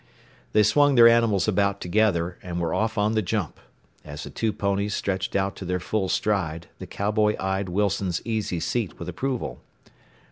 They 0.53 0.63
swung 0.63 0.95
their 0.95 1.07
animals 1.07 1.47
about 1.47 1.79
together, 1.79 2.39
and 2.41 2.59
were 2.59 2.73
off 2.73 2.97
on 2.97 3.13
the 3.13 3.21
jump. 3.21 3.59
As 4.03 4.23
the 4.23 4.31
two 4.31 4.51
ponies 4.51 4.95
stretched 4.95 5.35
out 5.35 5.55
to 5.57 5.63
their 5.65 5.79
full 5.79 6.09
stride 6.09 6.65
the 6.79 6.87
cowboy 6.87 7.35
eyed 7.39 7.69
Wilson's 7.69 8.19
easy 8.25 8.59
seat 8.59 8.97
with 8.97 9.07
approval. 9.07 9.61